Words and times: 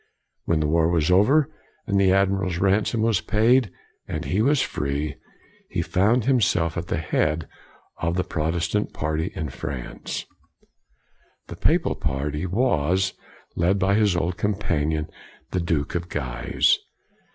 When 0.45 0.61
the 0.61 0.67
war 0.67 0.87
was 0.89 1.11
over, 1.11 1.47
and 1.85 1.99
the 2.01 2.11
Admiral's 2.11 2.57
ransom 2.57 3.03
was 3.03 3.21
paid, 3.21 3.69
and 4.07 4.25
he 4.25 4.41
was 4.41 4.59
free, 4.59 5.13
he 5.69 5.83
found 5.83 6.25
himself 6.25 6.75
at 6.75 6.87
the 6.87 6.97
head 6.97 7.47
of 7.99 8.15
the 8.15 8.23
Protes 8.23 8.71
tant 8.71 8.93
party 8.95 9.31
in 9.35 9.49
France; 9.49 10.25
the 11.49 11.55
papal 11.55 11.93
party 11.93 12.47
was 12.47 13.13
154 13.53 13.53
COLIGNY 13.53 13.67
led 13.69 13.77
by 13.77 13.93
his 13.93 14.15
old 14.15 14.37
companion, 14.37 15.07
the 15.51 15.61
Duke 15.61 15.93
of 15.93 16.09
Guise. 16.09 16.79